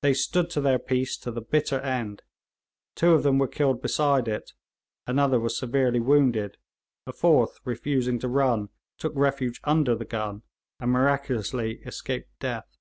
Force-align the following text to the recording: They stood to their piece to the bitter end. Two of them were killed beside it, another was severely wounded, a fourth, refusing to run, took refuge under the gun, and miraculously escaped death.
They 0.00 0.14
stood 0.14 0.48
to 0.52 0.62
their 0.62 0.78
piece 0.78 1.18
to 1.18 1.30
the 1.30 1.42
bitter 1.42 1.78
end. 1.80 2.22
Two 2.94 3.12
of 3.12 3.22
them 3.22 3.36
were 3.36 3.46
killed 3.46 3.82
beside 3.82 4.26
it, 4.26 4.54
another 5.06 5.38
was 5.38 5.58
severely 5.58 6.00
wounded, 6.00 6.56
a 7.06 7.12
fourth, 7.12 7.60
refusing 7.66 8.18
to 8.20 8.28
run, 8.28 8.70
took 8.96 9.12
refuge 9.14 9.60
under 9.64 9.94
the 9.94 10.06
gun, 10.06 10.40
and 10.80 10.90
miraculously 10.90 11.82
escaped 11.84 12.30
death. 12.40 12.78